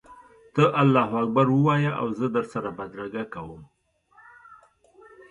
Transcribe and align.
ته 0.53 0.63
الله 0.81 1.09
اکبر 1.21 1.47
ووایه 1.51 1.91
او 2.01 2.07
زه 2.19 2.27
در 2.35 2.45
سره 2.53 2.69
بدرګه 2.77 3.23
کوم. 3.33 3.61